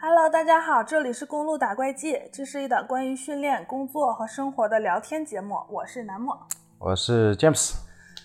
[0.00, 5.56] Hello，大家好，这里是公路打怪记，这是一档关于训练、工作和生活的聊天节目。
[5.68, 6.38] 我是南莫，
[6.78, 7.74] 我是 James。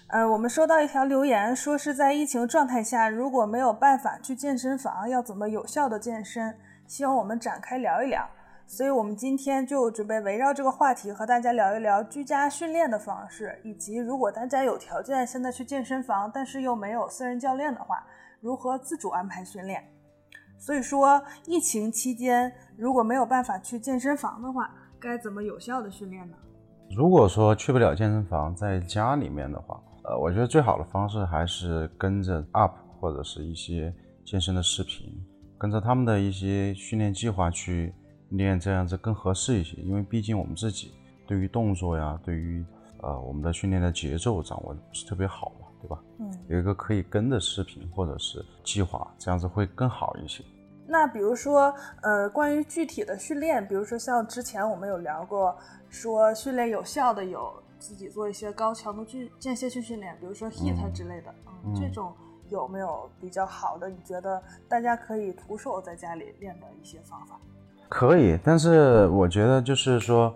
[0.10, 6.56] 呃，我们收到一条留言，说是在疫情状态下，如果没有办法去健身房，要怎么有效的健身？
[6.86, 8.30] 希望我们展开聊一聊。
[8.68, 18.06] 所以，我们今天就准备围绕这个话题和大家聊一聊居家训练的方式，以及如果大家有条件现在去健身房，但是又没有私人教练的话，
[18.40, 19.84] 如何自主安排训练？
[20.58, 26.36] 所以说，疫情期间如果没有办法去健身房的话，该怎么有效的训练呢？
[26.96, 33.94] 如果说去不了健身房，在家里面的话，呃，我觉得最好的方式还是跟着 UP 或者是一些
[34.24, 35.14] 健身的视频，
[35.58, 37.94] 跟着他们的一些训练计划去
[38.30, 39.82] 练，这样子更合适一些。
[39.82, 40.94] 因为毕竟我们自己
[41.28, 42.64] 对于动作呀，对于
[43.02, 46.00] 呃我们的训练的节奏掌握的不是特别好嘛，对吧？
[46.20, 50.42] 嗯，有一个可以跟的视频或者是计划，这样子会更好一些。
[50.88, 55.58] 那比如说，呃，关于具体的训练，比如说像之前我们有聊过，
[55.90, 61.34] 说训练有效的有自己做一些高强度去间歇性训练，比如说 HIIT 之类的，
[61.66, 62.14] 嗯，这种
[62.50, 63.90] 有没有比较好的？
[63.90, 67.40] 你觉得大家可以徒手在家里练的一些方法？
[67.90, 70.36] 可以，但是我觉得就是说，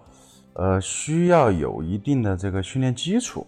[0.53, 3.45] 呃，需要有一定的这个训练基础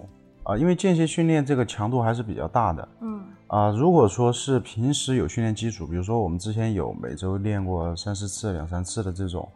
[0.50, 3.22] 啊，因为间歇训练这个强度还是比较大的，嗯。
[3.46, 9.48] 啊，如果说是平时有训练基础，比如说我们之前有每周练过三四次、两三次的这种，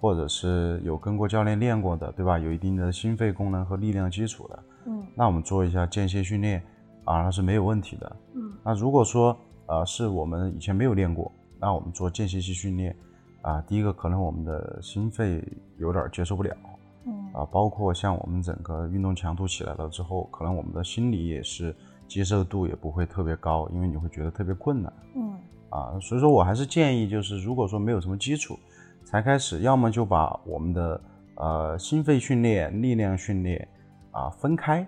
[0.00, 2.40] 或者是有跟过教练练过的，对吧？
[2.40, 6.60] 有一定的心肺功能和力量基础的，嗯，那我们做一下间歇训练
[7.04, 8.52] 啊，那是没有问题的，嗯。
[8.64, 12.96] 那如果说呃是我们以前没有练过，那我们做间歇性训练
[13.42, 15.40] 啊，第一个可能我们的心肺
[15.78, 16.56] 有点接受不了，
[17.04, 21.74] 嗯，啊，包括像我们整个运动强度起来了之后，可能我们的心理也是。
[22.08, 24.92] 接受度也不会特别高，因为你会觉得特别困难。
[25.14, 25.34] 嗯，
[25.70, 28.58] 啊，所以说我还是建议，就是如果说没有什么基础，
[29.02, 31.00] 才开始，要么就把我们的
[31.36, 33.66] 呃心肺训练、力量训练
[34.10, 34.86] 啊分开，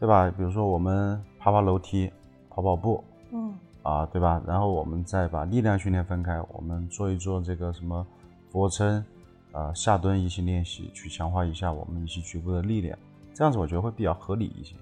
[0.00, 0.28] 对吧？
[0.36, 2.10] 比如说我们爬爬楼梯、
[2.50, 3.54] 跑跑步，嗯，
[3.84, 4.42] 啊，对吧？
[4.44, 8.04] 然后我们再把力量训练分开，我们做一做这个什么
[8.50, 9.04] 俯卧撑、
[9.54, 12.98] 呃下蹲一些练习，去强化一下我们一些局部的力量，
[13.32, 14.74] 这样子我觉得会比较合理一些。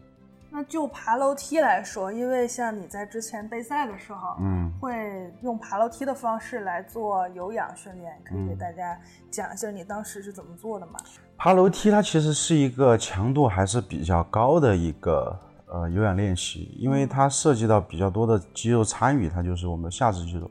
[0.54, 9.00] 那就爬楼梯来说，因为像你在之前备赛的时候，嗯，会用爬楼梯的方式来做有氧训练，可以给大家
[9.30, 10.92] 讲一下你当时是怎么做的吗？
[11.38, 15.34] 爬楼梯它其实是一个强度还是比较高的一个
[15.68, 20.50] 呃有氧练习，因为它涉及到比较多的肌肉参与，它就是我们的下肢肌肉。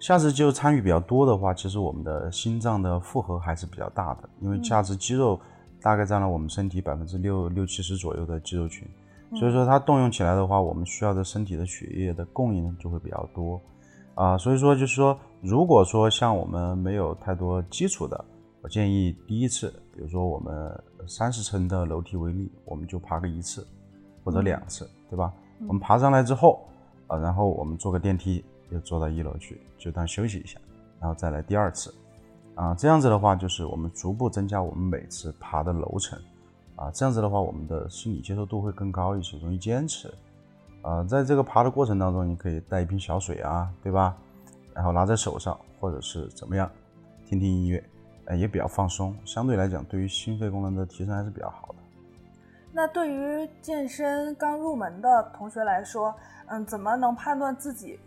[0.00, 5.38] 下肢肌肉参与比较多的话，其实我们的心脏的负荷还是比较大的，因为下肢肌肉
[5.82, 8.88] 大概占了我们身体百分之六六七十左右的肌肉群。
[9.38, 13.60] 所以说它动用起来的话，我们需要的身体的血液的供应就会比较多，
[14.14, 18.24] 啊，所以说就是说，如果说像我们没有太多基础的，
[18.62, 23.66] 我建议第一次，比如说我们三十层的楼梯为例，我们就爬个一次
[24.24, 25.30] 或者两次，对吧？
[25.66, 26.66] 我们爬上来之后，
[27.06, 30.58] 啊，然后我们坐个电梯又坐到一楼去，就当休息一下，
[31.00, 31.94] 然后再来第二次，
[32.54, 36.18] 啊，这样子的话就是我们逐步增加我们每次爬的楼层。
[36.76, 40.08] 啊，这样子的话，我们的心理接受度会更高一些，容易坚持。
[40.80, 44.16] 啊，在这个爬的过程当中，你可以带一瓶小水啊，对吧？
[44.72, 46.70] 然后拿在手上，或者是怎么样，
[47.26, 47.82] 听听音乐，
[48.26, 49.12] 哎，也比较放松。
[49.24, 51.74] 相对来讲，对于心肺功能的提升还是比较好的。
[52.72, 56.14] 那对于健身刚入门的同学来说，
[56.46, 57.98] 嗯，怎么能判断自己？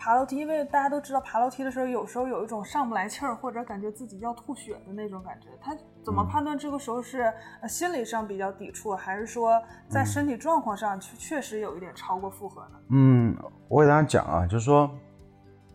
[0.00, 5.48] 爬楼梯，因为大家都知道，爬楼梯的时候有时候有一种上不来气儿，或者感觉自己要吐血的那种感觉。
[5.60, 7.30] 他怎么判断这个时候是
[7.68, 12.80] 心理上比较抵触，还是说在身体状况上确确实有一点超过负荷呢？
[12.88, 13.36] 嗯，
[13.68, 14.90] 我给大家讲啊，就是说，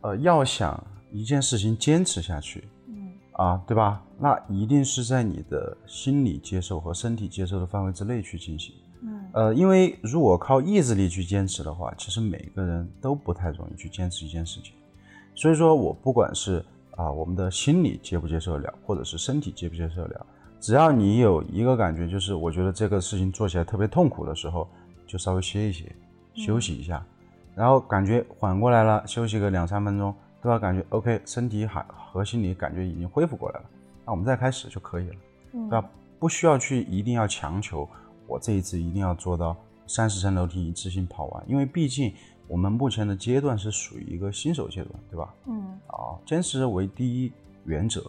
[0.02, 4.02] 呃，要想一件事情坚持下去，嗯，啊，对吧？
[4.18, 8.74] 那一定是在你的心理接受和身体接受的范围之内去进行。
[9.36, 14.74] 呃，因为如果靠意志力去坚持的话，其实每个人都不太容易去坚持一件事情。
[15.36, 20.26] 所以说我不管是啊，我们的心理接不接受得了，或者是身体接不接受得了，
[20.62, 24.66] 只要你有一个感觉，就是我觉得这个事情做起来特别痛苦的时候，
[25.06, 25.94] 就稍微歇一歇，
[26.34, 27.06] 休息一下，
[27.56, 30.58] 然后感觉缓过来了，休息个两三分钟，对吧？
[30.58, 33.66] 感觉 OK，身体还和心理感觉已经恢复过来了，
[34.06, 35.16] 那我们再开始就可以了，
[35.52, 35.90] 对吧？
[36.20, 37.86] 不需要去一定要强求。
[38.28, 39.56] 我这一次一定要做到
[39.88, 42.14] 三十层楼梯一次性跑完，因为毕竟
[42.48, 45.34] 我们目前的阶段是属于一个新手阶段，对吧？
[45.48, 45.80] 嗯。
[45.88, 47.32] 啊，坚持为第一
[47.66, 48.02] 原则。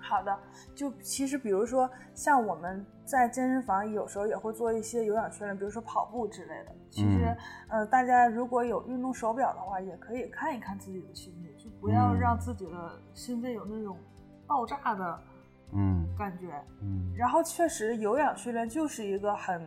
[0.00, 0.34] 好的，
[0.74, 6.74] 就其实比如说像我们在健身房有时候也会做一些有氧训练，比如说跑步之类的。
[6.88, 7.36] 其实，
[7.68, 13.98] 呃，大家如果有运动手表的话，也可以看一看自己的心率，就不要让自己的心肺有那种
[14.46, 15.37] 爆炸的嗯
[16.16, 16.46] 感觉。
[16.82, 17.12] 嗯。
[17.16, 19.60] 然后确实有氧训练就是一个很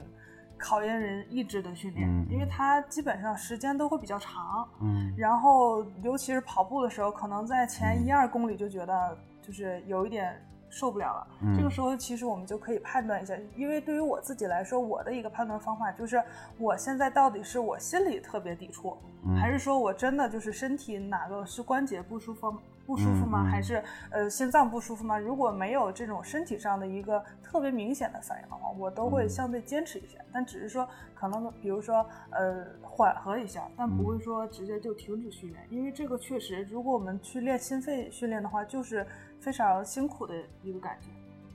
[0.57, 4.67] 考验人意志的训练，因为它基本上时间都会比较长。
[4.81, 5.13] 嗯。
[5.17, 9.17] 然后尤其是跑步的时候，可能在前一二公里就觉得。
[9.43, 10.39] 就是有一点
[10.71, 16.23] 受不了了，这个时候其实我们就可以判断一下，因为对于我自己来说，我的一个判断方法就是，
[16.57, 18.97] 我现在到底是我心里特别抵触，
[19.37, 22.55] 还是说我真的就是身体哪个是关节不舒服？
[22.83, 23.43] 不舒服吗？
[23.43, 25.17] 还是呃心脏不舒服吗？
[25.17, 30.17] 如果没有这种身体上的一个特别明显的反应的话，我都会相对坚持一下。
[30.33, 39.05] 但只是说可能比如说呃缓和一下，但不会说直接就停止训练，因为这个确实，如果我们去练心肺训练的话，就是
[39.41, 40.33] 非常辛苦的
[40.63, 41.07] 一个感觉。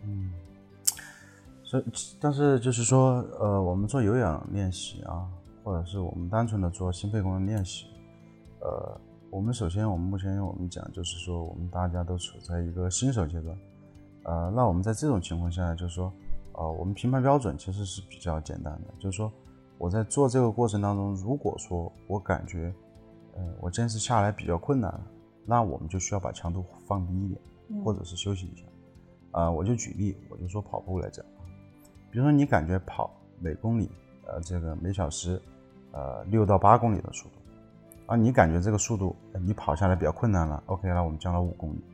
[0.04, 0.30] 嗯，
[1.64, 1.84] 所以
[2.20, 5.26] 但是就是说呃我们做有氧练习啊，
[5.64, 7.86] 或者是我们单纯的做心肺功能练习，
[8.60, 9.00] 呃。
[9.28, 13.58] 我们首先，我们目前我们讲就是说，我们大家都处在一个新手阶段，
[14.22, 16.10] 呃，那我们在这种情况下，就是说，
[16.52, 19.30] 呃，我们评判标准其实是比较简单的，就是说，
[19.78, 22.72] 我在做这个过程当中，如果说我感觉，
[23.34, 24.98] 呃，我坚持下来比较困难，
[25.44, 27.40] 那我们就需要把强度放低一点，
[27.84, 28.64] 或者是休息一下。
[29.32, 31.24] 啊，我就举例，我就说跑步来讲，
[32.10, 33.90] 比如说你感觉跑每公里，
[34.26, 35.40] 呃，这个每小时，
[35.92, 37.34] 呃，六到八公里的速度。
[38.06, 40.62] 啊，你感觉这个速度，你跑下来比较困难了。
[40.66, 41.84] OK，那我们降到五公里，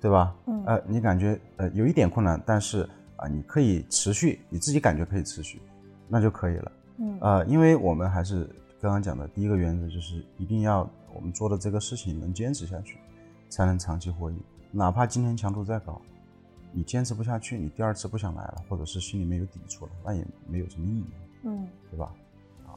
[0.00, 0.34] 对吧？
[0.46, 0.64] 嗯。
[0.64, 5.60] 呃，你感觉呃有一点困难，但是啊，你可以持续，你自己感觉可以持续，
[6.06, 6.72] 那就可以了。
[6.98, 7.18] 嗯。
[7.20, 8.44] 呃，因为我们还是
[8.80, 12.96] 刚刚讲的第一个原则，就是一定要我们做的这个事情能坚持下去，
[13.50, 14.36] 才能长期获益。
[14.70, 16.00] 哪怕今天强度再高，
[16.72, 21.04] 你坚持不下去，你第二次不想来了，或者是心里面有抵触了，那也没有什么意义。
[21.44, 21.68] 嗯。
[21.90, 22.14] 对吧？
[22.66, 22.76] 啊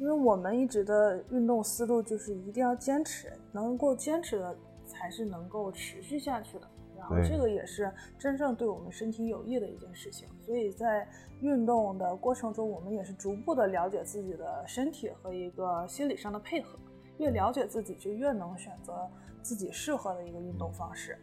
[0.00, 4.56] 因为我们一直的运动思路就是一定要坚持，能够坚持的
[4.86, 6.68] 才是能够持续下去的。
[6.96, 10.28] 然后这个也是真正对我们身体有益的一件事情。
[10.44, 11.08] 所以在
[11.40, 16.78] 运动的过程中，我们也是逐步的了解自己的身体和一个心理上的配合。
[17.18, 19.08] 越了解自己，就越能选择
[19.48, 21.18] 自己适合的一个运动方式。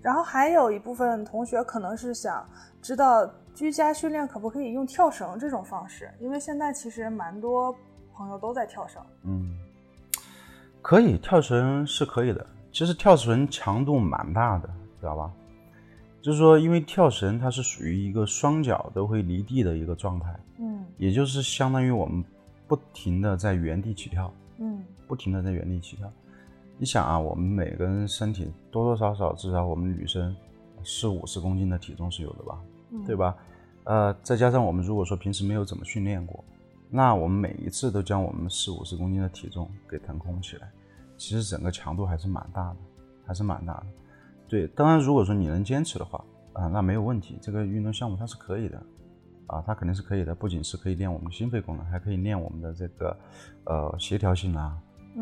[0.00, 2.48] 然后还有一部分同学可能是想
[2.80, 3.28] 知道。
[3.54, 6.08] 居家训练可不可以用跳绳这种方式？
[6.20, 7.74] 因为现在其实蛮多
[8.14, 9.02] 朋友都在跳绳。
[9.24, 9.58] 嗯，
[10.80, 12.46] 可以，跳绳是可以的。
[12.70, 14.68] 其实跳绳强度蛮大的，
[15.00, 15.32] 知道吧？
[16.22, 20.38] 就是说，因为跳绳它是属于一个双脚都会离地的一个状态。
[20.58, 22.24] 嗯，也就是相当于我们
[22.68, 24.32] 不停的在原地起跳。
[24.58, 26.08] 嗯，不停的在原地起跳。
[26.78, 30.34] 你想啊，我们每个人身体多多少少，至少我们女生
[30.84, 32.58] 四五十公斤的体重是有的吧？
[33.04, 33.36] 对吧？
[33.82, 36.44] 呃，再加上我们如果说平时没有怎么训练过，
[36.88, 40.70] 那我们每一次都将我们四五十公斤的体重给腾空起来，
[41.16, 42.76] 其实整个强度还是蛮大的，
[43.26, 43.86] 还是蛮大的。
[44.46, 48.80] 对，当然如果说你能坚持的话，啊，那没有问题，这个运动项目它是可以的，
[49.48, 53.16] 啊，它肯定是可以的，不仅是可以练我们心肺功能，还可以练我们的这个
[53.64, 54.78] 呃协调性啊，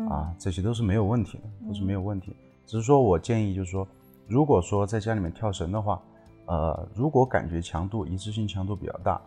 [0.09, 2.35] 啊，这些都是没有问题的，都是没有问题。
[2.65, 3.87] 只是说我建议就是说，
[4.27, 6.01] 如果说在家里面跳绳的话。
[6.49, 9.19] 呃，如果感觉强度一次性强度比较大，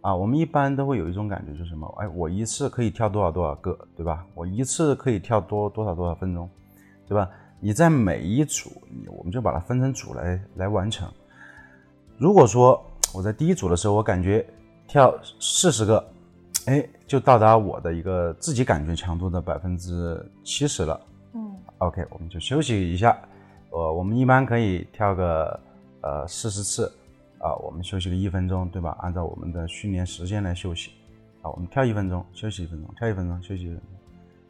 [0.00, 1.92] 啊，我们一般都会有一种感觉，就是什么？
[1.98, 4.24] 哎，我一次可以跳多少多少个，对吧？
[4.36, 6.48] 我一次可以跳多多少多少分钟，
[7.08, 7.28] 对吧？
[7.58, 11.12] 你在每一组，你我们就把它分成组来来完成。
[12.16, 12.80] 如果说
[13.12, 14.46] 我在第一组的时候，我感觉
[14.86, 16.08] 跳四十个，
[16.68, 21.00] 哎，就到达我的一个自己感觉强度的百分之七十了。
[21.32, 23.18] 嗯，OK，我们就休息一下。
[23.70, 25.60] 呃，我们一般可以跳个。
[26.00, 26.86] 呃，四十次，
[27.40, 28.96] 啊，我们休息个一分钟，对吧？
[29.00, 30.92] 按照我们的训练时间来休息，
[31.42, 33.84] 啊，我们跳一分钟，休息一分钟，跳一分钟，休息一分钟，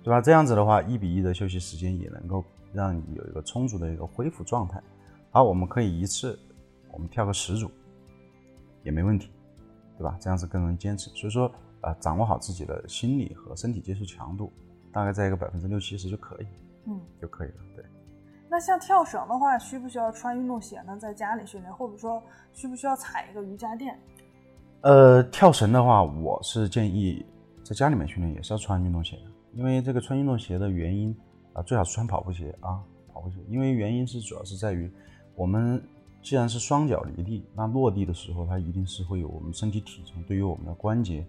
[0.04, 0.20] 对吧？
[0.20, 4.78] 这样子的话，一比一的休息时间也能够让你有一个充足的一个恢复状态。
[5.30, 6.38] 好，我们可以一次
[6.92, 7.70] 我们跳个十组，
[8.84, 9.30] 也没问题，
[9.96, 10.18] 对吧？
[10.20, 11.08] 这样子更容易坚持。
[11.16, 14.52] 所以说，啊，掌握好自己的心理和身体接触强度，
[14.92, 16.47] 大概在一个百分之六七十就可以，
[16.87, 17.85] 嗯，就可以了，对。
[18.50, 20.97] 那像跳绳的话，需不需要穿运动鞋呢？
[20.99, 23.99] 在家里训练，或者说需不需要踩一个瑜伽垫？
[24.80, 27.25] 呃，跳绳的话，我是建议
[27.62, 31.14] 在家里面训练也是要穿运动鞋的，因为这个穿运动鞋的原因
[31.52, 32.80] 啊，最好是穿跑步鞋啊，
[33.12, 34.90] 跑步鞋，因为原因是主要是在于
[35.35, 35.82] 我们
[36.23, 41.26] 既然是双脚离地，那落地的时候它一定是会有我们身体体重对于我们的关节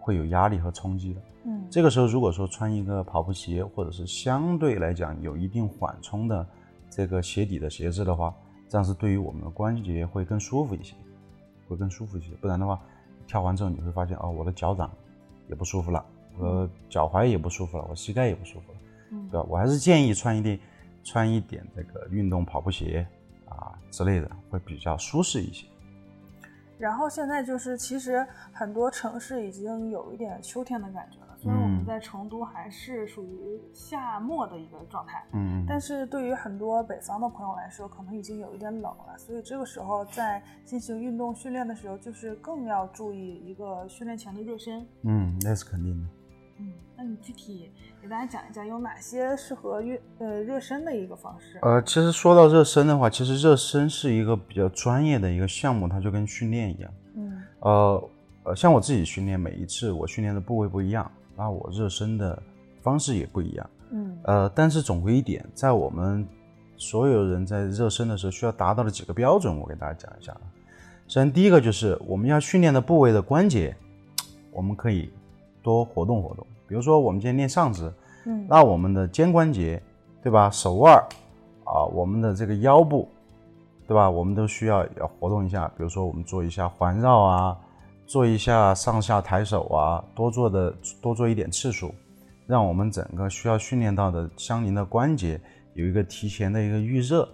[0.00, 1.20] 会有压力和冲击的。
[1.44, 6.46] 嗯，这个时候如果说穿一个跑步鞋，或者是相对来讲有一定缓冲的。
[6.92, 8.34] 这个鞋底的鞋子的话，
[8.68, 10.96] 这样是对于我们的关节会更舒服一些，
[11.68, 12.32] 会更舒服一些。
[12.40, 12.80] 不然的话，
[13.28, 14.90] 跳完之后你会发现，哦，我的脚掌
[15.48, 16.04] 也不舒服了，
[16.36, 18.78] 我脚踝也不舒服了，我膝盖也不舒服了，
[19.30, 19.46] 对吧？
[19.48, 20.58] 我还是建议穿一点，
[21.04, 23.06] 穿一点这个运动跑步鞋
[23.48, 25.64] 啊之类的，会比较舒适一些。
[26.80, 31.26] 然后现在就是，其实很多城市已经有一点秋天的感觉了。
[31.36, 39.16] 虽然我们在成都还是属于夏末的一个状态，嗯，但是对于很多北方的朋友来说，可能已经有一点冷了。
[39.18, 44.86] 所以这个时候在进行运动训练的时候，就是更要注意一个训练前的热身。
[45.02, 46.08] 嗯，那是肯定的。
[46.58, 51.58] 嗯，那你具体给大家讲一讲有哪些适合热呃热身的一个方式？
[51.60, 56.90] 呃，其实说到热身的话，其实热身是一个比较专业的一个项目，它就跟训练一样。
[57.14, 58.10] 嗯，呃
[58.44, 62.42] 呃，像我自己训练，每一次我训练的部位不一样，那我热身的
[62.80, 63.70] 方式也不一样。
[63.90, 66.26] 嗯，呃，但是总归一点，在我们
[66.78, 70.32] 所有人在热身的时候需要达到的几个标准，我给大家讲一下。
[71.06, 73.76] 首先，第一个就是我们要训练的部位的关节，
[74.52, 75.10] 我们可以。
[75.62, 77.92] 多活动活动，比如说我们今天练上肢，
[78.26, 79.82] 嗯，那我们的肩关节，
[80.22, 80.48] 对吧？
[80.50, 81.04] 手腕儿
[81.64, 83.08] 啊，我们的这个腰部，
[83.88, 84.08] 对吧？
[84.08, 85.66] 我们都需要要活动一下。
[85.76, 87.58] 比如说我们做一下环绕啊，
[88.06, 90.72] 做一下上下抬手啊，多做的
[91.02, 91.92] 多做一点次数，
[92.46, 95.40] 让我们整个需要训练到的相邻的关节
[95.74, 97.28] 有一个提前的一个预热，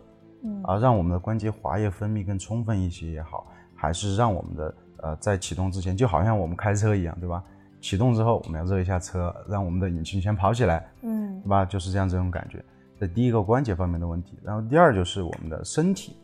[0.45, 7.45] 嗯，啊，让我们的关节滑液分泌更充分一些也好，还是让我们的呃在启动之前，就好像我们开车一样，对吧？
[7.81, 11.65] 启动之后，我们要热一下车，让我们的引擎先跑起来，嗯，对吧？
[11.65, 12.65] 就是这样这种感觉。
[12.99, 16.17] 这第一个关节方面的问题，然后第二就是我们的身体，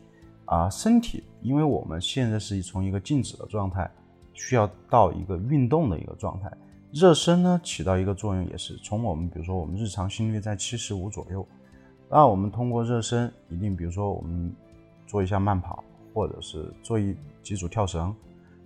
[0.45, 3.89] 啊，身体，因为我们现在是从一个静止的状态，
[4.33, 6.51] 需要到一个运动的一个状态。
[6.91, 11.47] 热身呢，起到一个作用，也是从我们比如说我们日常心率在七十五左右，
[12.09, 14.53] 那我们通过热身，一定比如说我们
[15.05, 15.83] 做一下慢跑，
[16.13, 18.13] 或者是做一几组跳绳。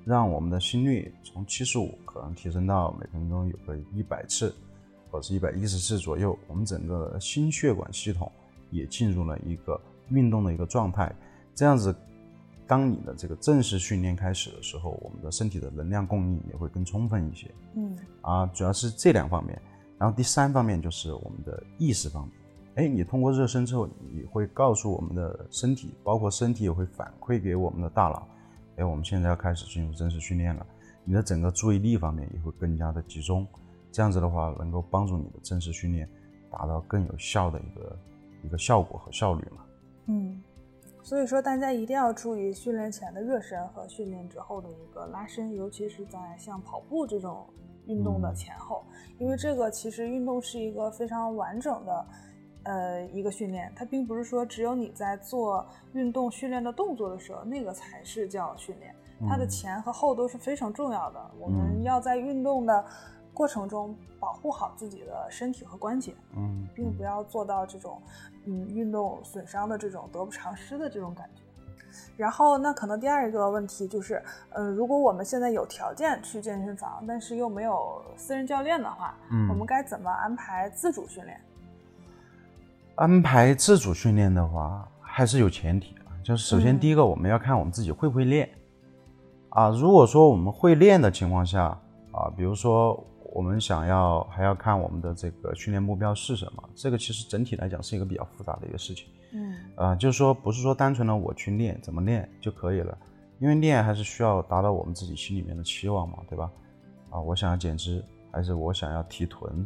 [0.07, 4.55] 让我们的心率从七十五可能提升到每分钟有个一百次，
[5.11, 6.39] 或者是一百一十次左右。
[6.47, 8.31] 我们整个心血管系统
[8.71, 11.13] 也进入了一个运动的一个状态。
[11.53, 11.93] 这样子，
[12.65, 17.51] 当你的这个正式训练开始的时候，我们的身体的能量供应也会更充分一些。
[17.75, 19.61] 嗯，啊，主要是这两方面。
[19.99, 22.31] 然后第三方面就是我们的意识方面。
[22.75, 28.25] 哎，你通过热身之后，你会告诉我们的身体，包括身体也会反馈给我们的大脑。
[28.77, 30.65] 哎，我们现在要开始进入正式训练了，
[31.03, 33.45] 你的整个注意力方面也会更加的集中，
[33.91, 36.07] 这样子的话能够帮助你的正式训练
[36.51, 37.99] 达到更有效的一个
[38.43, 39.63] 一个效果和效率嘛。
[40.05, 40.41] 嗯，
[41.01, 47.47] 所以说大家一定要注意训练前的热身和训练之后的一个拉伸，尤其是在像跑步这种
[47.87, 48.85] 运动的前后，
[49.17, 52.05] 因为这个其实运动是一个非常完整的。
[52.67, 58.93] 呃，一个训练，它并不是说只有你在做运动训练的动作的时候，那个才是叫训练。
[59.25, 61.31] 它的前和后都是非常重要的。
[61.39, 62.85] 我们要在运动的
[63.33, 68.01] 过程中保护好自己的身体和关节，嗯，并不要做到这种
[68.45, 71.41] 嗯运动损伤的这种得不偿失的这种感觉。
[72.17, 81.39] 然后，那可能第二个问题就是，嗯，如果我们现在有条件去健身房，但是又没有私人教练的话，嗯，我们该怎么安排自主训练？
[82.97, 88.49] 安排自主训练的话，还是有前提啊，就是首先第一个，我们要看我们自己会不会练
[89.49, 89.69] 啊。
[89.69, 91.65] 如果说我们会练的情况下
[92.11, 92.99] 啊，比如说
[93.35, 99.05] 我们想要还要看我们的这个训练目标是什么，这个其实整体来讲是一个比较复杂的一个事情。
[99.31, 102.97] 嗯，啊，就是说不是说单纯的我去练怎么练就可以了，
[103.37, 106.49] 因为练还是需要达到我们自己心里面的期望嘛，对吧？
[107.11, 109.63] 啊，我想要减脂，还是我想要提臀，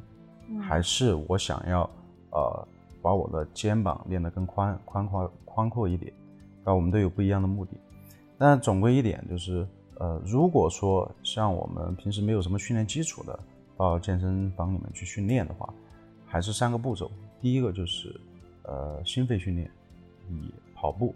[0.60, 1.90] 还是我想要
[2.32, 2.68] 呃。
[3.02, 6.14] 把我的肩膀练得更宽宽阔宽阔一点，
[6.64, 7.72] 那我们都有不一样的目的。
[8.38, 9.68] 但总归一点就是，
[10.00, 13.40] 呃，如果说像我们平时没有什么训练基础的，
[13.78, 15.72] 到健身房里面去训练的话，
[16.26, 17.12] 还是三个步骤。
[17.40, 18.20] 第一个就是，
[18.64, 19.70] 呃，心肺训练，
[20.30, 21.14] 以跑步，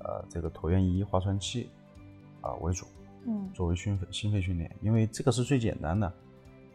[0.00, 1.68] 呃，这个椭圆仪、划船器
[2.40, 2.86] 啊为主，
[3.26, 6.12] 嗯，作为心肺心肺训练，因为这个是最简单的，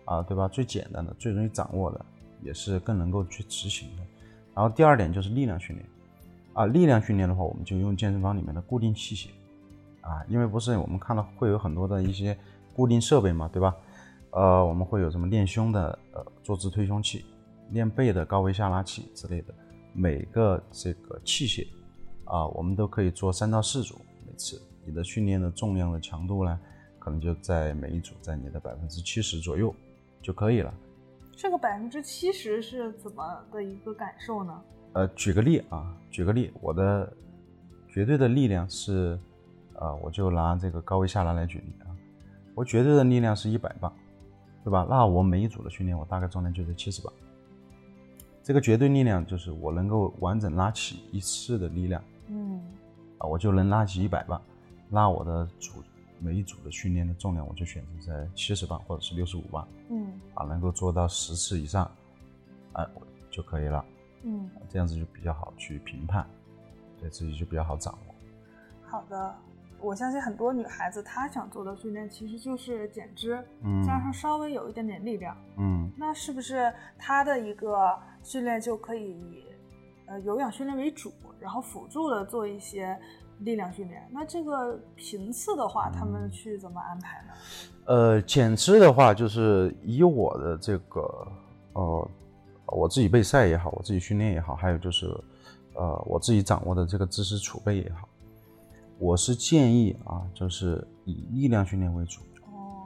[0.05, 0.47] 啊，对吧？
[0.47, 2.05] 最简单的、最容易掌握的，
[2.41, 4.03] 也是更能够去执行的。
[4.53, 5.89] 然后第二点就是力量训练，
[6.53, 9.29] 啊，力量训练的话，我们就用健身房里面的固定器械，
[10.01, 12.38] 啊，因为不是我们看到会有很多的一些
[12.75, 13.75] 固定设备嘛，对吧？
[14.31, 17.25] 呃，我们会有什么练胸的呃坐姿推胸器，
[17.72, 19.53] 练背的高位下拉器之类的，
[19.93, 21.67] 每个这个器械，
[22.25, 26.60] 啊，我们都可以做三到四组，每次你的训练的重量的强度呢，
[27.00, 29.74] 可能就在每一组在你的百分之七十左右
[30.22, 30.74] 就可以了。
[31.35, 34.61] 这个百分之七十是怎么的一个感受呢？
[34.93, 37.11] 呃，举个例啊，举个例，我的
[37.88, 39.17] 绝对的力量是，
[39.75, 41.89] 呃，我就拿这个高位下拉来举例啊，
[42.53, 43.91] 我绝对的力量是一百磅，
[44.63, 44.85] 对吧？
[44.89, 47.11] 那我每一组的训练，我大概重量就在七十磅。
[48.43, 52.61] 这个绝对力量就是我能够完整拉起一次的力量，嗯，
[53.17, 54.41] 啊，我就能拉起一百磅，
[54.89, 55.81] 那我的组
[56.22, 61.90] 每一组的训练的重量，我就选择在七十磅或者是六十五磅，嗯，啊，能够做到十次以上，
[62.74, 62.88] 哎，
[63.32, 63.84] 就可以了，
[64.24, 66.25] 嗯，这样子就比较好去评判。
[67.00, 68.13] 对自己就比较好掌握。
[68.88, 69.36] 好的，
[69.80, 79.44] 我相信很多女孩子她想做的训练其实就是减脂，嗯，加上稍微有一点点力量，嗯，那是不是她的一个训练就可以以
[80.06, 82.96] 呃有氧训练为主，然后辅助的做一些
[83.41, 84.07] 力量训练？
[84.12, 87.33] 那这个频次的话，他们去怎么安排呢？
[87.86, 91.27] 呃，减脂的话，就是以我的这个
[91.74, 92.10] 呃
[92.65, 95.15] 我自己备赛也好，我自己训练也好，还有就是。
[95.74, 98.05] 呃，我自己掌握的这个知识储备也好，
[99.00, 102.19] 我是建议啊，就是以力量训练为主，
[102.51, 102.86] 哦，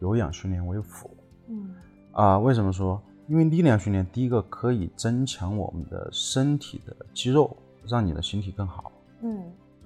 [0.00, 1.10] 有氧训练为辅，
[1.48, 1.74] 嗯，
[2.12, 3.00] 啊，为什么说？
[3.28, 7.54] 因为力量训练，第一个可以增强我们的身体的肌肉，
[7.86, 8.90] 让你的形体更好，
[9.20, 9.44] 嗯，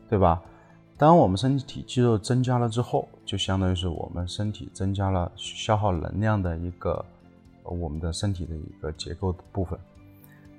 [0.08, 0.42] 对吧？
[0.98, 7.04] 当我们身体肌肉增加了之后，就相当于是我们身体增加了消耗能量的一个，
[7.64, 9.78] 我们的身体的一个结构的部分。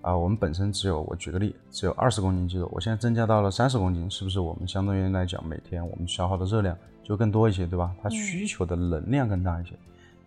[0.03, 7.93] 啊，我们本身只有，我举个例，只有二十公斤肌肉，我现在增加到了三十公斤，是不是我们相对于来讲，每天我们消耗的热量就更多一些，对吧？
[8.01, 9.71] 它需求的能量更大一些，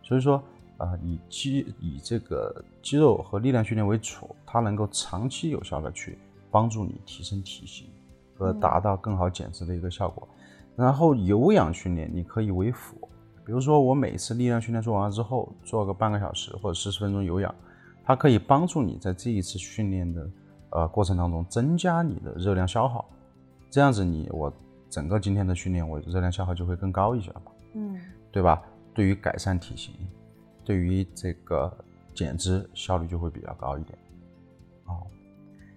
[0.02, 0.42] 所以说
[0.76, 6.18] 啊，以肌以这个肌肉和力量训练为主，它能够长期有效的去
[6.50, 7.86] 帮助你提升体型
[8.40, 10.26] 和达到更好减脂的一个效果。
[10.74, 12.96] 然后有氧训练你可以为辅，
[13.44, 17.54] 比如说我每次力量训练做完了之后，做个半个小时或者四十分钟有氧。
[18.02, 20.30] 它可以帮助你在这一次训练的
[20.70, 23.08] 呃过程当中增加你的热量消耗，
[23.68, 24.50] 这样子你我
[24.88, 28.00] 整个今天的训练我热量消耗就会更高一些了嘛，嗯，
[28.32, 28.62] 对吧？
[28.94, 29.94] 对于改善体型，
[30.64, 31.72] 对于这个
[32.14, 33.96] 减脂效率就会比较高一点。
[34.86, 35.06] 哦，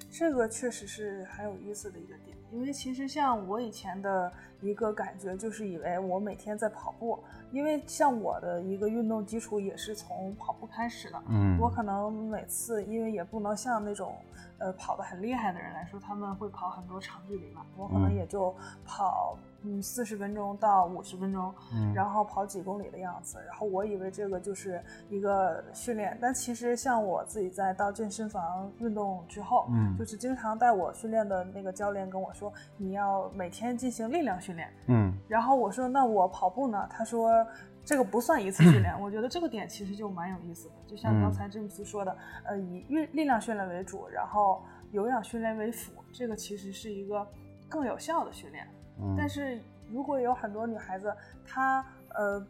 [0.10, 4.32] 这个确实是很有意思的一个点，因为其实像我以前的
[4.64, 7.20] 一个感觉就是以为我每天在跑步。
[7.52, 14.16] 因为像我的一个运动基础也是从跑步开始的，嗯，我可能每次因为也不能像那种
[14.58, 18.52] 呃跑得很厉害的人来说，他们会跑很多长距离嘛，我可能也就
[18.84, 36.88] 跑嗯四十分钟到五十分钟，嗯，然后跑几公里的样子，然后我以为这个就是一个训练，但其实像我自己在到健身房运动之后，嗯，就是经常带我训练的那个教练跟我说，你要每天进行力量训练，嗯，然后我说那我跑步呢？
[36.90, 37.46] 他说。
[37.86, 40.76] 这个不算一次 训练，我觉得这个点其实就蛮有意思的。
[40.88, 47.28] 就像刚才詹姆斯说的，呃，以运力量训练为主，然后有氧训练为辅，这个其实是一个
[47.68, 48.66] 更有效的训练。
[49.02, 49.62] 嗯但是
[49.92, 51.14] 如果有很多女孩子
[51.46, 51.86] 她
[52.16, 52.42] 呃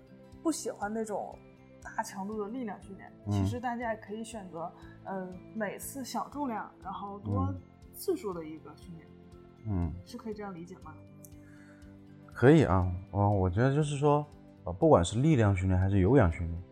[0.44, 1.36] 不喜欢那种
[1.82, 4.72] 大强度的力量训练，其实大家也可以选择
[5.04, 7.52] 呃每次小重量，然后多
[7.96, 9.08] 次数的一个训练。
[9.66, 10.94] 嗯，是可以这样理解吗？
[12.34, 14.26] 可以啊，哦，我觉得就是说。
[14.66, 16.64] 啊，不管是力量训练还是有氧训练，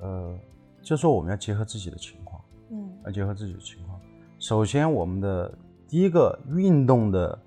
[0.00, 0.38] 呃，
[0.82, 2.38] 就说我们要结合自己的情况，
[2.70, 3.98] 嗯，要结合自己的情况。
[4.38, 5.50] 首先，我们的
[5.88, 7.38] 第一个运动的，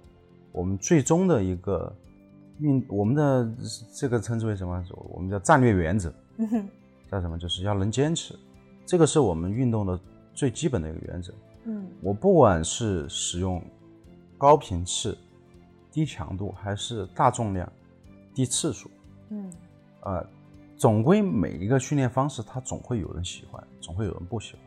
[0.51, 1.95] 我们最终的一个
[2.57, 3.47] 运，我们的
[3.93, 4.83] 这个称之为什么？
[5.13, 6.11] 我们叫战略原则，
[7.11, 7.37] 叫什么？
[7.37, 8.33] 就是要能坚持，
[8.87, 9.99] 这个是我们运动的
[10.33, 11.31] 最基本的一个原则。
[11.65, 13.61] 嗯，我不管是使用
[14.35, 15.15] 高频次、
[15.95, 17.71] 低强度，还是大重量、
[18.33, 18.91] 低次数，
[19.29, 19.49] 嗯。
[20.01, 20.27] 呃，
[20.75, 24.61] 总归每一个训练方式，它总会有人喜欢，总会有人不喜欢。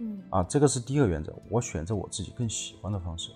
[0.00, 3.32] 嗯，啊，这个是第一个原则，我选择我自己更喜欢的方式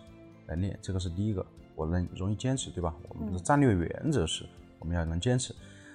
[0.47, 2.95] 来练，这个是第一个，我能容易坚持，对吧？
[3.09, 4.45] 我们的战略原则是
[4.79, 5.55] 我们要能坚持。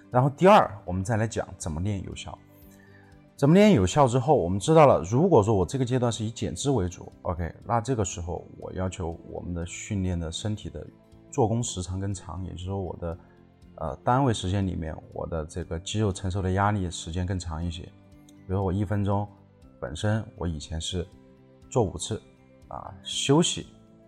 [0.09, 2.35] 然后第二，我们再来讲怎么练有效。
[3.35, 10.85] 怎么练有效之后，我们知道了，如果说我这个阶段是以减脂为主，OK，那这个时候我要求我们的训练的身体的
[11.33, 13.17] 做工时长更长，也就是说我的。
[13.77, 17.81] 呃，单位时间里面，我的这个肌肉承受的压力时间更长一些。
[17.81, 19.27] 比如我一分钟，
[19.79, 21.05] 本身我以前是
[21.71, 22.21] 做五次，
[22.67, 23.65] 啊，休息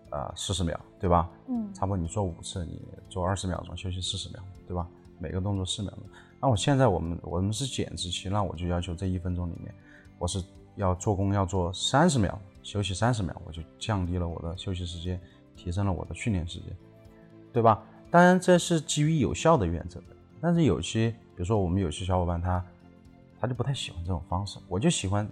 [0.08, 1.28] 啊四十秒，对吧？
[1.48, 4.86] 嗯，差不多你做五次，你做二十秒钟，休息四十秒，对吧？
[5.18, 6.00] 每个动作四秒钟。
[6.40, 9.74] 那我现在我们我们是减脂期，那我就要求这一分钟里面，
[10.16, 10.40] 我是
[10.76, 15.20] 要做工要做三十秒，休息三十秒，我就降低了我的休息时间，
[15.56, 16.68] 提升了我的训练时间，
[17.56, 17.82] 对吧？
[18.10, 20.06] 当然，这是基于有效的原则的。
[20.42, 22.62] 但是有些，比如说我们有些小伙伴，他
[23.40, 24.58] 他就不太喜欢这种方式。
[24.68, 25.26] 我就喜欢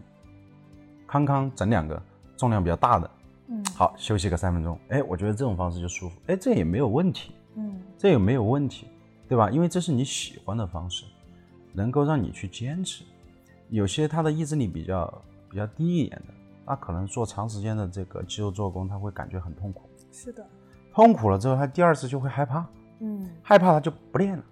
[1.07, 2.03] 康康整两个
[2.35, 3.11] 重量比较大的，
[3.49, 8.87] 嗯，好，休息个三分钟，哎，我觉得这种方式就舒服，哎，这也没有问题，嗯，这也没有问题，
[9.29, 9.51] 对吧？
[9.51, 11.05] 因为这是你喜欢的方式，
[11.75, 13.05] 能够让你去坚持。
[13.69, 16.33] 有些他的意志力比较比较低一点的，
[16.65, 19.83] 那可能做长时间的这个肌肉做工，他会感觉很痛苦。
[20.11, 20.47] 是的，
[20.95, 22.65] 痛苦了之后，他第二次就会害怕，
[23.01, 24.45] 嗯，害怕他就不练了，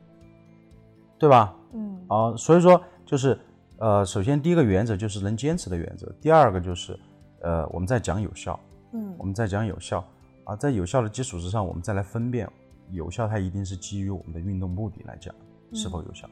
[1.16, 1.54] 对吧？
[1.72, 3.38] 嗯，啊，所以说就是，
[3.78, 6.98] 呃，首先第一个原则就是能坚持的原则，第二个就是，
[7.42, 8.58] 呃，我们在讲有效，
[8.92, 10.04] 嗯，我们在讲有效，
[10.44, 12.48] 啊，在有效的基础之上，我们再来分辨
[12.90, 15.32] 有效，它一定是基于我们的运动目的来讲
[15.72, 16.28] 是否有效。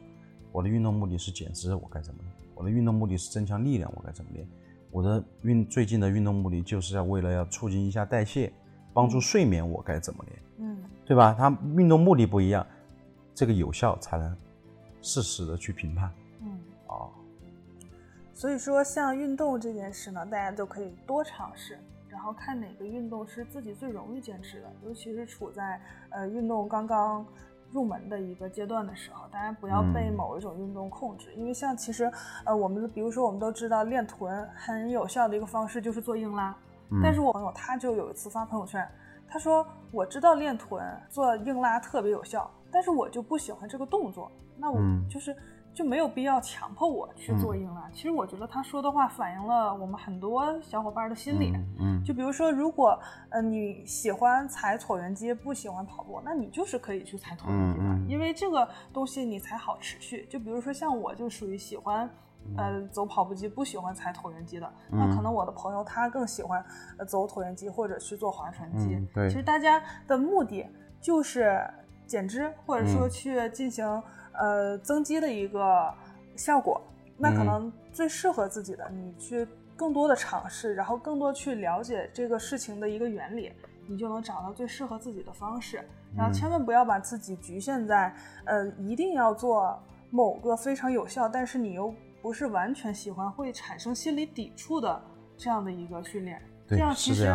[0.51, 2.35] 我的运动目的是减脂，我该怎么练？
[2.57, 4.45] 我的运动目的是增强力量，我该怎么练？
[4.91, 8.53] 我的运最近的运动目的就是要为了要促进一下代谢，
[8.93, 10.39] 帮助睡眠，我该怎么练？
[10.59, 11.35] 嗯，对吧？
[11.39, 12.67] 它运动目的不一样，
[13.35, 14.37] 这个有效才能
[15.03, 16.11] 适时的去评判。
[16.43, 17.11] 嗯，哦，
[18.35, 27.27] 所以说像运动这件事呢，大家都可以多尝试，然后看哪个运动是自己最容易坚持的，尤其是处在呃运动刚刚。
[27.73, 32.11] 入门的一个阶段的时候，大家不要被某一种运动控制，因为像其实，
[32.45, 36.53] 呃，我们比如说我们都知道练臀很有效的一个方式就是做硬拉，
[37.03, 38.87] 但是我朋友他就有一次发朋友圈，
[39.29, 45.35] 他说我知道练臀做硬拉特别有效，但是我就不喜欢这个动作，那我就是。
[45.73, 47.89] 就没有必要强迫我去做硬拉。
[47.93, 51.53] 其实我觉得他说的话反映了我们很多小伙伴的心理。
[51.79, 52.99] 嗯，就比如说，如果
[53.29, 60.27] 呃你喜欢踩椭圆机，不喜欢跑步，那你就是可以去踩椭圆机的，因为这个东西你才好持续。
[60.29, 62.11] 就比如说像我，就属于喜欢
[62.57, 64.73] 呃走跑步机，不喜欢踩椭圆机的。
[64.91, 66.65] 那可能我的朋友他更喜欢
[66.99, 69.01] 呃走椭圆机或者去做划船机。
[69.15, 70.67] 对，其实大家的目的
[71.01, 71.63] 就是
[72.07, 74.03] 减脂，或者说去进行。
[74.33, 75.93] 呃，增肌的一个
[76.35, 76.81] 效果，
[77.19, 83.53] 那可能最适合自己的，你去更多的尝试，然后更多去了解这个事情的一个原理，
[83.87, 85.85] 你就能找到最适合自己的方式。
[86.17, 88.15] 然后千万不要把自己局限在，
[88.47, 89.79] 呃，一定要做
[90.11, 95.03] 某个非常有效，但是你又不是完全喜欢，会产生心理抵触的
[95.37, 96.41] 这样的一个训练。
[96.69, 97.27] 这样其实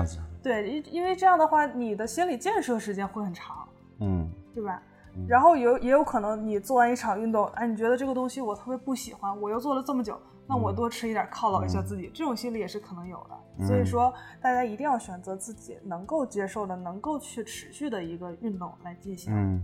[0.42, 3.68] 对，因因为这样的话，你的心理建设时间会很长，
[4.00, 4.82] 嗯，对吧？
[5.28, 10.18] 然后有也有可能你做完一场运动，哎，你觉得这个东西我特别不喜欢，我又做了这么久，
[10.48, 13.66] 那我多吃一点犒劳一下自己，这种心理也是可能有的。
[13.66, 19.34] 所以说，大家一定要选择自己能够接受的、能够去持续的一个运动来进行。
[19.34, 19.62] 嗯。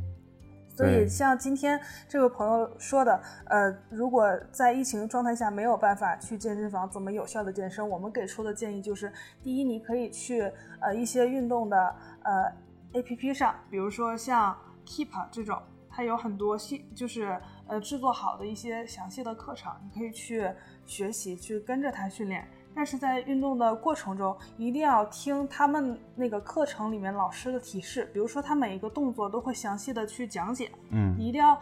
[0.81, 7.87] 所以像今天这位朋友说的，呃，如果在疫情状态下没有办法去健身房，怎么有效的健身？
[7.87, 9.11] 我们给出的建议就是：
[9.43, 12.51] 第一，你可以去呃一些运动的呃
[12.93, 14.55] APP 上，比如说像。
[14.83, 20.51] Keep 这种，它有很多系，就是呃制作好的一些详细的课程，你可以去
[20.87, 22.45] 学习，去跟着它训练。
[22.73, 30.71] 但是在运动的过程中，一定要听他们那个课程里面老师的提示，比如说他每一个动作都会详细的去讲解。
[30.89, 31.60] 嗯，你一定要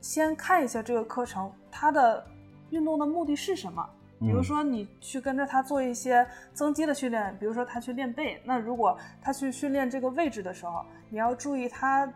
[0.00, 2.24] 先看一下这个课程，它的
[2.70, 3.84] 运动的目的是什么。
[4.18, 12.10] 比如说你去跟着他做一些增肌的训练，比如说他去练背，那如果他去训练这个位置的时候，你要注意他。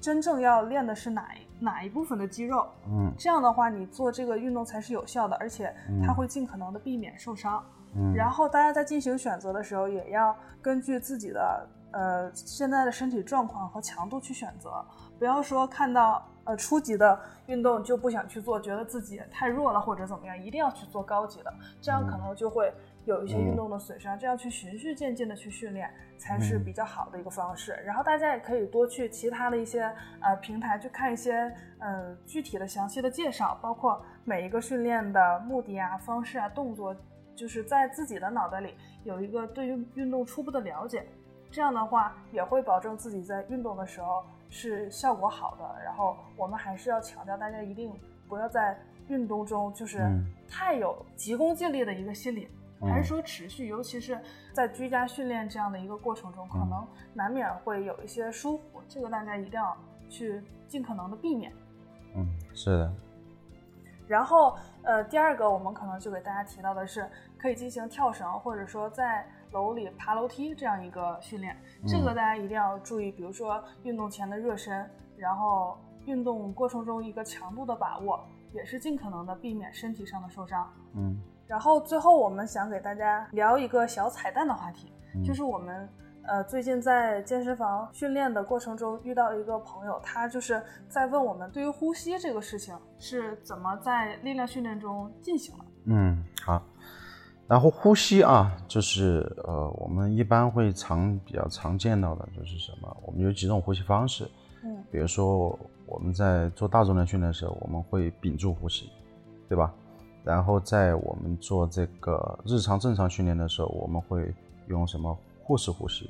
[0.00, 2.66] 真正要练的是哪一哪一部分的肌肉？
[2.88, 7.62] 嗯，这样的话，你做这个运动才是有效的，而且它会尽可能的避免受伤。
[7.94, 14.84] 嗯，然后大家在进行选择的时候，也要根据自己的呃现在的身体状况和强度去选择，
[15.18, 22.72] 不要说看到呃初级的运动就不想去做，觉得自己太弱了或者怎么样，一定要去做高级的，这样可能就会。
[23.10, 27.72] 有一些运动的损伤，这样去循序渐进的去训练才是比较好的一个方式。
[27.84, 29.82] 然后大家也可以多去其他的一些
[30.20, 36.96] 呃平台去看一些呃具体的详细的介绍，包括每一个训练的目的啊、方式啊、动作，
[37.36, 41.06] 就是在自己的脑袋里有一个对于运动初步的了解。
[41.50, 45.82] 这样的话也会保证自己在运动的时候是效果好的。
[45.84, 47.92] 然后我们还是要强调，大家一定
[48.28, 50.08] 不要在运动中就是
[50.48, 52.48] 太有急功近利的一个心理。
[52.88, 54.18] 还是说持续，尤其是
[54.52, 59.76] 在居家训练这样的一个过程中，可能难免会有一些疏忽，这个大家一定要
[60.08, 61.52] 去尽可能的避免。
[62.14, 62.92] 嗯，是的。
[64.08, 71.56] 然后，呃，第二个我们可能就给大家提到的是，可以进行跳绳，或者说在楼里爬楼梯这样一个训练。
[71.86, 78.18] 这个大家一定要注意，比如说运动前的热身，然后运动过程中一个强度的把握，
[78.52, 80.68] 也是尽可能的避免身体上的受伤。
[80.94, 81.20] 嗯。
[81.50, 84.92] 然后最后，我们想给大家聊一个小彩蛋的话题，
[85.26, 85.88] 就是我们
[86.22, 95.64] 呃最近在健身房训练的过程中遇到一个朋友，他就是在问我们对于呼吸这个事情是怎么在力量训练中进行的。
[95.86, 96.62] 嗯，好，
[97.48, 102.96] 然后呼吸啊，就是呃，我们一般会常比较常见到的就是什么？
[103.04, 104.30] 我们有几种呼吸方式，
[104.62, 108.88] 嗯，比如说我们在做大重量训练的时候，我们会屏住呼吸，
[109.48, 109.74] 对吧？
[110.24, 114.34] 然后在我们做这个日常正常训练的时候，我们会
[114.68, 116.08] 用什么腹式呼吸，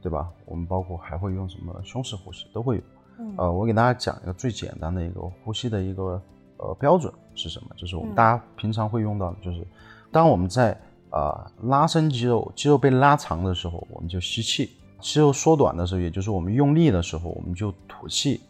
[0.00, 0.30] 对吧？
[0.46, 2.82] 我们包括还会用什么胸式呼吸都会有。
[3.18, 6.22] 嗯，呃，我给大家讲一个最简单的一个呼吸的一个
[6.58, 7.68] 呃标准是什么？
[7.76, 9.66] 就是我们大家平常会用到的，就是。
[10.12, 10.76] 当我们在
[11.10, 14.68] 啊拉伸肌肉，肌肉被拉长的时候，我们就吸气；
[15.00, 18.40] 肌肉缩短的时候，也就是我们用力的时候，我们就吐气。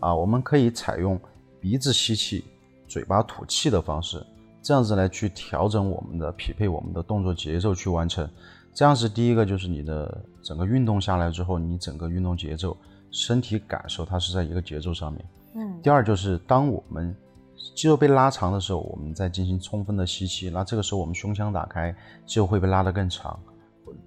[0.00, 1.18] 啊，我们可以采用
[1.58, 2.44] 鼻子吸气、
[2.86, 4.22] 嘴巴吐气的方式，
[4.66, 8.28] 这样子来去调整我们的匹配我们的动作节奏去完成。
[8.74, 12.76] 这样子第一个，就是你的整个运动下来之后，你整个运动节奏、
[13.12, 15.24] 身体感受它是在一个节奏上面。
[15.54, 15.80] 嗯。
[15.80, 17.14] 第二就是当我们。
[17.74, 21.94] 肌肉被拉长的时候，我们再进行充分的吸气，那这个时候我们胸腔打开，
[22.26, 23.38] 肌肉会被拉得更长。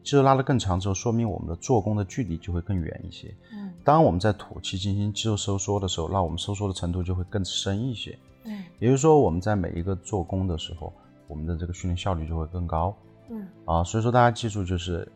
[0.03, 3.33] 肌肉拉得更长之后，说明我们的做工的距离就会更远一些。
[3.51, 8.17] 嗯，当我们在吐气进行肌肉收缩的时候，那我们收缩的程度就会更深一些。
[8.43, 10.93] 嗯，也就是说我们在每一个做工的时候，
[11.27, 12.95] 我们的这个训练效率就会更高。
[13.29, 15.09] 嗯，啊，所以说大家记住就是，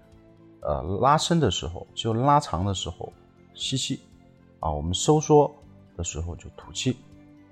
[0.62, 3.12] 呃，拉伸的时候，肌肉拉长的时候
[3.54, 4.02] 吸气，
[4.60, 5.54] 啊，我们收缩
[5.96, 6.98] 的时候就吐气。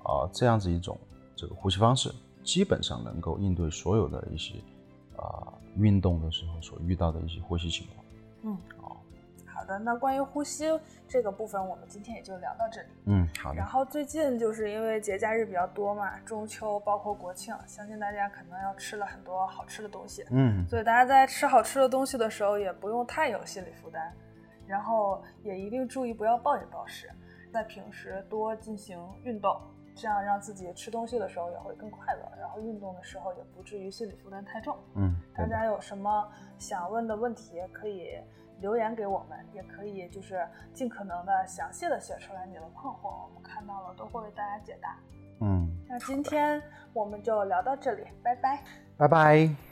[0.03, 0.97] 啊，这样子一种
[1.35, 2.11] 这个呼吸方式，
[2.43, 4.55] 基本上能够应对所有的一些
[5.15, 8.05] 啊运动的时候所遇到的一些呼吸情况。
[8.45, 8.80] 嗯，好，
[9.61, 9.77] 好的。
[9.77, 10.65] 那关于呼吸
[11.07, 12.87] 这个部分，我们今天也就聊到这里。
[13.05, 13.57] 嗯，好的。
[13.57, 20.25] 然后最近就是因为节假日比较多嘛，中秋包括国庆，相信大家可能要吃了很多好吃的东西。
[20.31, 24.11] 嗯，所以大家在吃好吃的东西的时候，也不用太有心理负担，
[24.65, 27.07] 然后也一定注意不要暴饮暴食，
[27.53, 29.61] 在平时多进行运动。
[29.93, 34.75] 这样让自己吃东西的时候也会更快乐，然后运动的时候也不至于心理负担太重。
[34.95, 36.25] 嗯，大家有什么
[36.57, 38.17] 想问的问题，可以
[38.61, 44.97] 留言给我们，也可以就是尽可能的详细的写出来你的困惑，我们看到了都会为大家解答。
[45.41, 46.61] 嗯，那今天
[46.93, 48.63] 我们就聊到这里，拜拜，
[48.97, 49.70] 拜拜。